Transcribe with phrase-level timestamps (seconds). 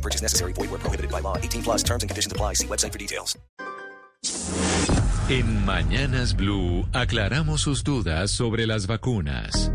[0.00, 0.52] Purchase necessary.
[0.54, 1.36] Void where prohibited by law.
[1.36, 2.54] 18 plus terms and conditions apply.
[2.54, 3.36] See website for details.
[5.28, 9.70] En Mañanas Blue aclaramos sus dudas sobre las vacunas.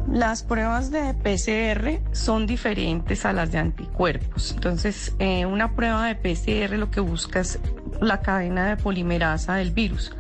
[0.08, 4.52] Las pruebas de PCR son diferentes a las de anticuerpos.
[4.52, 7.60] Entonces, eh, una prueba de PCR lo que busca es
[8.00, 10.12] la cadena de polimerasa del virus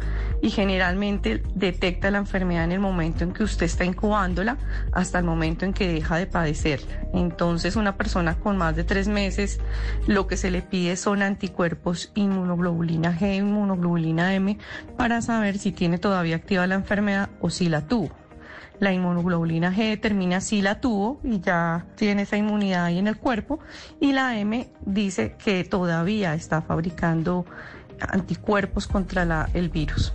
[0.42, 4.56] y generalmente detecta la enfermedad en el momento en que usted está incubándola
[4.92, 7.00] hasta el momento en que deja de padecerla.
[7.12, 9.60] Entonces, una persona con más de tres meses,
[10.06, 14.58] lo que se le pide son anticuerpos inmunoglobulina G, inmunoglobulina M,
[14.96, 18.10] para saber si tiene todavía activa la enfermedad o si la tuvo.
[18.80, 23.18] La inmunoglobulina G determina si la tuvo y ya tiene esa inmunidad ahí en el
[23.18, 23.60] cuerpo.
[24.00, 27.44] Y la M dice que todavía está fabricando
[28.00, 30.14] anticuerpos contra la, el virus.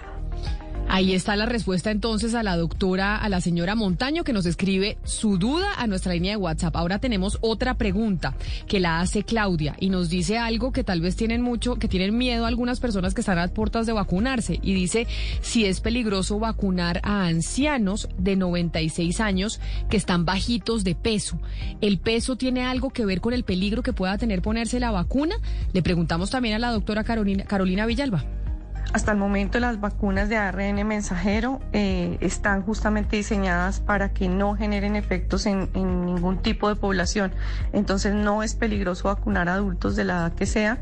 [0.95, 4.97] Ahí está la respuesta entonces a la doctora, a la señora Montaño, que nos escribe
[5.03, 6.77] su duda a nuestra línea de WhatsApp.
[6.77, 8.33] Ahora tenemos otra pregunta
[8.65, 12.17] que la hace Claudia y nos dice algo que tal vez tienen mucho, que tienen
[12.17, 15.05] miedo algunas personas que están a puertas de vacunarse y dice
[15.41, 21.37] si es peligroso vacunar a ancianos de 96 años que están bajitos de peso.
[21.81, 25.35] ¿El peso tiene algo que ver con el peligro que pueda tener ponerse la vacuna?
[25.73, 28.23] Le preguntamos también a la doctora Carolina, Carolina Villalba.
[28.95, 34.55] Hasta el momento las vacunas de ARN mensajero eh, están justamente diseñadas para que no
[34.55, 37.33] generen efectos en, en, ningún tipo de población.
[37.73, 40.81] Entonces no es peligroso vacunar a adultos de la edad que sea,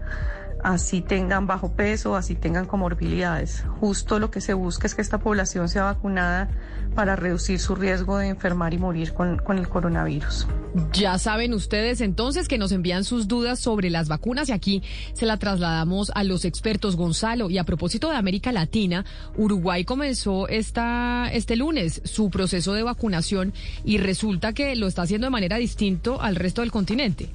[0.63, 3.65] así tengan bajo peso, así tengan comorbilidades.
[3.79, 6.49] Justo lo que se busca es que esta población sea vacunada
[6.95, 10.47] para reducir su riesgo de enfermar y morir con, con, el coronavirus.
[10.93, 15.25] Ya saben ustedes entonces que nos envían sus dudas sobre las vacunas y aquí se
[15.25, 17.49] la trasladamos a los expertos Gonzalo.
[17.49, 19.05] Y a propósito de América Latina,
[19.37, 23.53] Uruguay comenzó esta, este lunes su proceso de vacunación
[23.83, 25.83] y resulta que lo está haciendo de manera distinta
[26.19, 27.29] al resto del continente.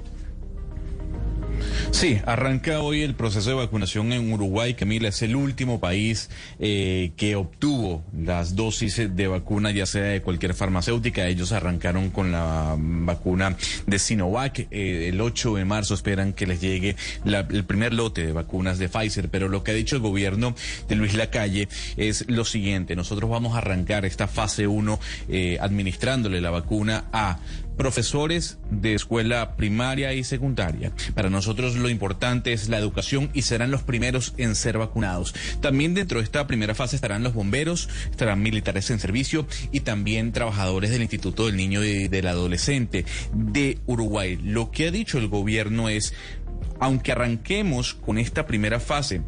[1.91, 4.73] Sí, arranca hoy el proceso de vacunación en Uruguay.
[4.73, 6.29] Camila es el último país
[6.59, 11.27] eh, que obtuvo las dosis de vacuna, ya sea de cualquier farmacéutica.
[11.27, 14.59] Ellos arrancaron con la vacuna de Sinovac.
[14.71, 16.95] Eh, el 8 de marzo esperan que les llegue
[17.25, 19.27] la, el primer lote de vacunas de Pfizer.
[19.29, 20.55] Pero lo que ha dicho el gobierno
[20.87, 21.67] de Luis Lacalle
[21.97, 22.95] es lo siguiente.
[22.95, 27.39] Nosotros vamos a arrancar esta fase 1 eh, administrándole la vacuna a
[27.79, 30.91] profesores de escuela primaria y secundaria.
[31.15, 35.33] Para nosotros lo importante es la educación y serán los primeros en ser vacunados.
[35.61, 40.33] También dentro de esta primera fase estarán los bomberos, estarán militares en servicio y también
[40.33, 44.37] trabajadores del Instituto del Niño y del Adolescente de Uruguay.
[44.43, 46.13] Lo que ha dicho el gobierno es,
[46.81, 49.21] aunque arranquemos con esta primera fase,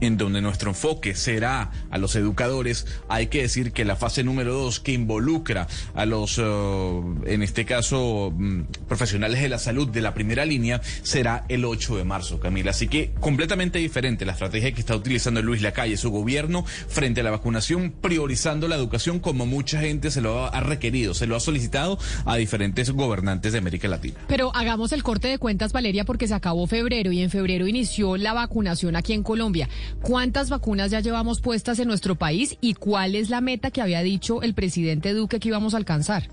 [0.00, 4.54] en donde nuestro enfoque será a los educadores, hay que decir que la fase número
[4.54, 10.00] dos, que involucra a los, uh, en este caso, um, profesionales de la salud de
[10.00, 12.70] la primera línea, será el 8 de marzo, Camila.
[12.70, 17.24] Así que completamente diferente la estrategia que está utilizando Luis Lacalle, su gobierno, frente a
[17.24, 21.40] la vacunación, priorizando la educación como mucha gente se lo ha requerido, se lo ha
[21.40, 24.16] solicitado a diferentes gobernantes de América Latina.
[24.28, 28.16] Pero hagamos el corte de cuentas, Valeria, porque se acabó febrero y en febrero inició
[28.16, 29.68] la vacunación aquí en Colombia.
[30.02, 34.02] ¿Cuántas vacunas ya llevamos puestas en nuestro país y cuál es la meta que había
[34.02, 36.28] dicho el presidente Duque que íbamos a alcanzar?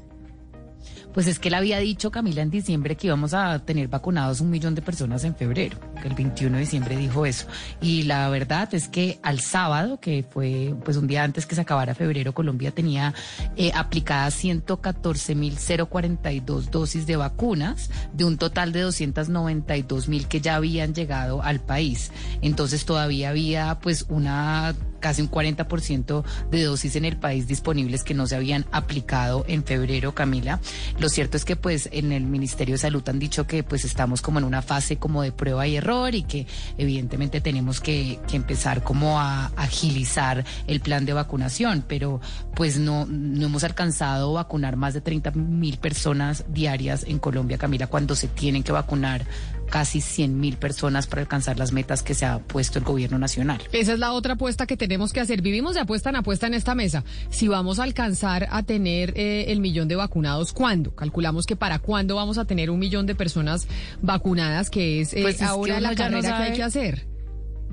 [1.16, 4.50] Pues es que él había dicho, Camila, en diciembre que íbamos a tener vacunados un
[4.50, 7.48] millón de personas en febrero, que el 21 de diciembre dijo eso.
[7.80, 11.62] Y la verdad es que al sábado, que fue pues un día antes que se
[11.62, 13.14] acabara febrero, Colombia tenía
[13.56, 21.42] eh, aplicadas 114.042 dosis de vacunas, de un total de 292.000 que ya habían llegado
[21.42, 22.12] al país.
[22.42, 24.76] Entonces todavía había pues una
[25.06, 29.64] casi un 40% de dosis en el país disponibles que no se habían aplicado en
[29.64, 30.60] febrero, Camila.
[31.06, 34.24] Lo cierto es que pues en el Ministerio de Salud han dicho que pues estamos
[34.24, 36.48] como en una fase como de prueba y error y que
[36.80, 42.22] evidentemente tenemos que, que empezar como a agilizar el plan de vacunación, pero
[42.56, 47.86] pues no, no hemos alcanzado vacunar más de 30 mil personas diarias en Colombia, Camila,
[47.86, 49.28] cuando se tienen que vacunar
[49.70, 53.62] casi 100 mil personas para alcanzar las metas que se ha puesto el gobierno nacional.
[53.72, 55.42] Esa es la otra apuesta que tenemos que hacer.
[55.42, 57.04] Vivimos de apuesta en apuesta en esta mesa.
[57.30, 60.92] Si vamos a alcanzar a tener eh, el millón de vacunados, ¿cuándo?
[60.92, 63.68] Calculamos que para cuándo vamos a tener un millón de personas
[64.02, 67.15] vacunadas, que es, eh, Pues es que ahora la no carrera que hay que hacer.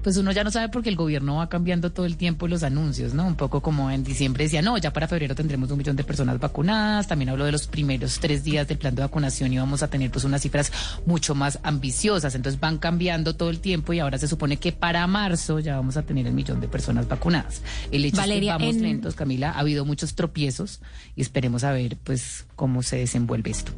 [0.03, 3.15] Pues uno ya no sabe porque el gobierno va cambiando todo el tiempo los anuncios,
[3.15, 3.25] ¿no?
[3.25, 6.41] Un poco como en diciembre decía, no, ya para febrero tendremos un millón de personas
[6.41, 7.07] vacunadas.
[7.07, 10.11] También habló de los primeros tres días del plan de vacunación y vamos a tener
[10.11, 10.73] pues unas cifras
[11.07, 12.35] mucho más ambiciosas.
[12.35, 15.97] Entonces van cambiando todo el tiempo y ahora se supone que para marzo ya vamos
[15.97, 17.63] a tener el millón de personas vacunadas.
[17.93, 19.51] El hecho Valeria, es que vamos en- lentos, Camila.
[19.53, 20.81] Ha habido muchos tropiezos
[21.15, 23.73] y esperemos a ver pues cómo se desenvuelve esto.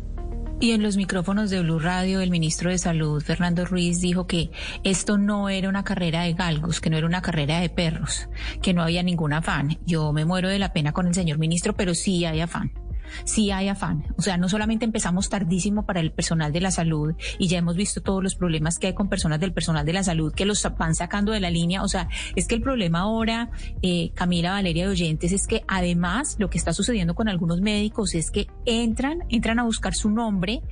[0.60, 4.50] Y en los micrófonos de Blue Radio, el ministro de Salud, Fernando Ruiz, dijo que
[4.82, 8.28] esto no era una carrera de galgos, que no era una carrera de perros,
[8.62, 9.78] que no había ningún afán.
[9.84, 12.83] Yo me muero de la pena con el señor ministro, pero sí hay afán.
[13.24, 14.04] Sí hay afán.
[14.16, 17.76] O sea, no solamente empezamos tardísimo para el personal de la salud y ya hemos
[17.76, 20.66] visto todos los problemas que hay con personas del personal de la salud que los
[20.78, 21.82] van sacando de la línea.
[21.82, 23.50] O sea, es que el problema ahora,
[23.82, 28.14] eh, Camila, Valeria de Oyentes, es que además lo que está sucediendo con algunos médicos
[28.14, 30.62] es que entran, entran a buscar su nombre,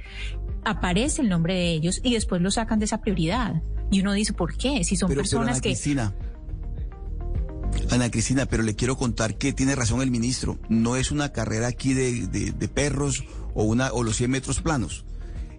[0.64, 3.62] aparece el nombre de ellos y después lo sacan de esa prioridad.
[3.90, 4.84] Y uno dice, ¿por qué?
[4.84, 5.70] Si son pero, personas que...
[5.70, 6.14] Cristina,
[7.92, 10.58] Ana Cristina, pero le quiero contar que tiene razón el ministro.
[10.68, 13.24] No es una carrera aquí de, perros
[13.54, 15.04] o, una, o los 100 metros planos.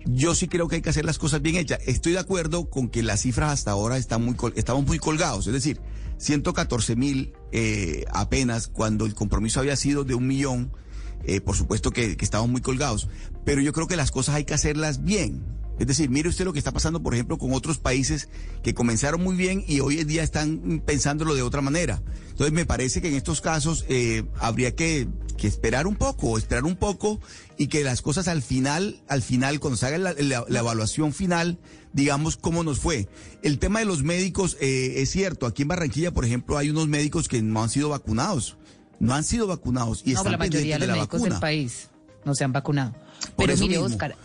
[0.06, 1.80] Yo sí creo que hay que hacer las cosas bien hechas.
[1.85, 5.47] Estoy de acuerdo con que las cifras hasta ahora están muy, estamos muy colgados.
[5.47, 5.80] Es decir,
[6.18, 10.71] 114 mil eh, apenas cuando el compromiso había sido de un millón.
[11.25, 13.07] Eh, por supuesto que, que estamos muy colgados.
[13.45, 15.41] Pero yo creo que las cosas hay que hacerlas bien.
[15.80, 18.30] Es decir, mire usted lo que está pasando, por ejemplo, con otros países
[18.62, 22.02] que comenzaron muy bien y hoy en día están pensándolo de otra manera.
[22.30, 26.64] Entonces, me parece que en estos casos eh, habría que, que esperar un poco, esperar
[26.64, 27.20] un poco
[27.58, 31.12] y que las cosas al final, al final, cuando se haga la, la- la evaluación
[31.14, 31.58] final,
[31.92, 33.08] digamos cómo nos fue.
[33.42, 35.46] El tema de los médicos eh, es cierto.
[35.48, 38.58] Aquí en Barranquilla, por ejemplo, hay unos médicos que no han sido vacunados.
[39.00, 41.20] No han sido vacunados y No, están la mayoría pendientes de de los la médicos
[41.20, 41.36] vacuna.
[41.36, 41.90] del país
[42.25, 42.92] no se han vacunado.
[42.94, 43.88] Por Pero eso mire, mismo.
[43.94, 44.16] Oscar,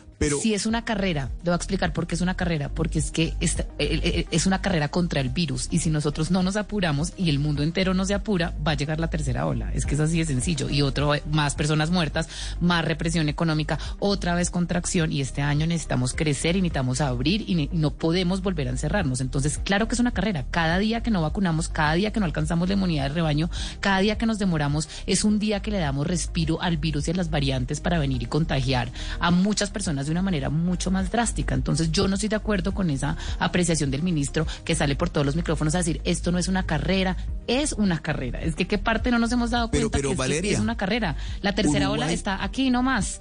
[0.41, 3.13] Si es una carrera, le voy a explicar por qué es una carrera, porque es
[3.13, 6.57] que esta- eh, eh, es una carrera contra el virus y si nosotros no nos
[6.57, 9.71] apuramos y el mundo entero no se apura, va a llegar la tercera ola.
[9.75, 10.69] Es que es así de sencillo.
[10.71, 12.29] Y otro, eh, más personas muertas,
[12.61, 17.69] más represión económica, otra vez contracción y este año necesitamos crecer y necesitamos abrir y
[17.73, 19.21] no podemos volver a encerrarnos.
[19.21, 20.47] Entonces, claro que es una carrera.
[20.51, 24.01] Cada día que no vacunamos, cada día que no alcanzamos la inmunidad de rebaño, cada
[24.01, 27.15] día que nos demoramos, es un día que le damos respiro al virus y a
[27.15, 28.91] las variantes para venir y contagiar
[29.21, 31.55] a muchas personas de una manera mucho más drástica.
[31.55, 35.25] Entonces, yo no estoy de acuerdo con esa apreciación del ministro que sale por todos
[35.27, 37.17] los micrófonos a decir, esto no es una carrera,
[37.47, 38.41] es una carrera.
[38.41, 40.53] Es que qué parte no nos hemos dado Pero- cuenta pero, que, es que Valeria,
[40.53, 41.17] es una carrera.
[41.43, 43.21] La tercera ola está aquí nomás.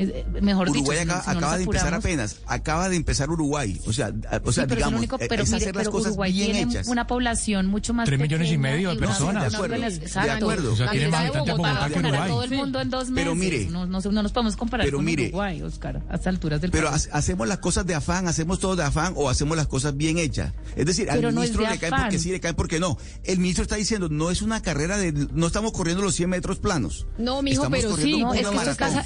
[0.00, 3.30] Eh, Mejor Uruguay dicho, acaba, si no nos acaba de empezar apenas, acaba de empezar
[3.30, 5.56] Uruguay, o sea, a- o sea, Sí, pero es digamos, único- eh, pero es mire,
[5.64, 6.86] hacer las pero cosas Uruguay bien tiene hechas.
[6.88, 9.50] una población mucho más Tres millones y medio de personas.
[9.50, 10.72] De acuerdo, de acuerdo.
[10.72, 12.28] O sea, tiene más habitantes Bogotá que Uruguay.
[12.30, 13.24] todo el mundo en dos meses.
[13.24, 16.26] Pero mire, no, no, no nos podemos comparar pero con mire, Uruguay, Oscar, a estas
[16.28, 19.66] alturas del Pero hacemos las cosas de afán, hacemos todo de afán o hacemos las
[19.66, 20.52] cosas bien hechas.
[20.76, 22.98] Es decir, al ministro le cae porque sí, le cae porque no.
[23.24, 26.58] El ministro está diciendo, no es una carrera de, no estamos corriendo los 100 metros
[26.60, 27.06] planos.
[27.18, 28.22] No, mijo, pero sí.
[28.22, 29.04] Esto está, maratón.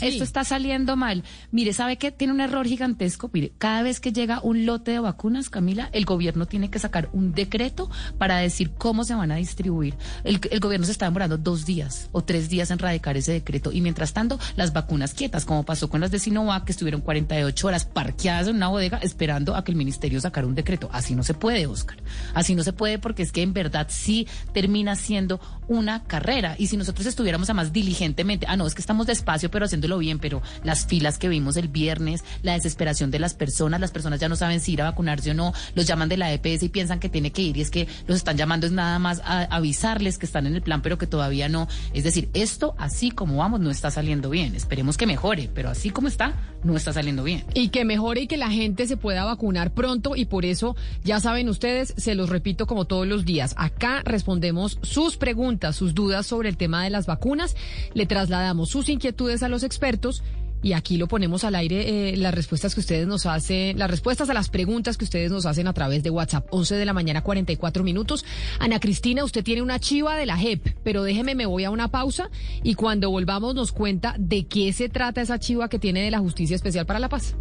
[0.97, 1.25] Mal.
[1.51, 2.11] Mire, ¿sabe qué?
[2.11, 3.31] Tiene un error gigantesco.
[3.33, 7.09] Mire, cada vez que llega un lote de vacunas, Camila, el gobierno tiene que sacar
[7.13, 9.95] un decreto para decir cómo se van a distribuir.
[10.25, 13.73] El, gobierno se está demorando dos días o tres días en radicar ese decreto.
[13.73, 17.67] Y mientras tanto, las vacunas quietas, como pasó con las de Sinovac, que estuvieron 48
[17.67, 20.89] horas parqueadas en una bodega esperando a que el ministerio sacara un decreto.
[20.93, 21.99] Así no se puede, Oscar.
[22.35, 26.57] Así no se puede porque es que en verdad sí termina siendo una carrera.
[26.59, 29.99] Y si nosotros estuviéramos a más diligentemente, ah, no, es que estamos despacio, pero haciéndolo
[29.99, 33.91] bien, pero las las filas que vimos el viernes, la desesperación de las personas, las
[33.91, 36.63] personas ya no saben si ir a vacunarse o no, los llaman de la EPS
[36.63, 39.21] y piensan que tiene que ir y es que los están llamando es nada más
[39.23, 41.69] a avisarles que están en el plan pero que todavía no.
[41.93, 44.55] Es decir, esto así como vamos no está saliendo bien.
[44.55, 47.45] Esperemos que mejore, pero así como está, no está saliendo bien.
[47.53, 50.75] Y que mejore y que la gente se pueda vacunar pronto y por eso,
[51.05, 55.93] ya saben ustedes, se los repito como todos los días, acá respondemos sus preguntas, sus
[55.93, 57.57] dudas sobre el tema de las vacunas,
[57.93, 60.23] le trasladamos sus inquietudes a los expertos
[60.63, 64.31] y aquí lo ponemos al aire eh, las respuestas que ustedes nos hacen, las respuestas
[64.31, 66.47] a las preguntas que ustedes nos hacen a través de WhatsApp.
[66.51, 68.25] 11 de la mañana, 44 minutos.
[68.61, 71.89] Ana Cristina, usted tiene una chiva de la JEP, pero déjeme, me voy a una
[71.89, 72.31] pausa
[72.63, 76.21] y cuando volvamos nos cuenta de qué se trata esa chiva que tiene de la
[76.21, 77.37] Justicia Especial para la Paz.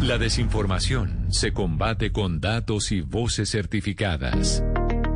[0.00, 4.64] La desinformación se combate con datos y voces certificadas.